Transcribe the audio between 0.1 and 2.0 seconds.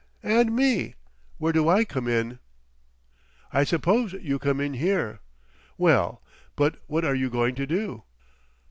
"And me? Where do I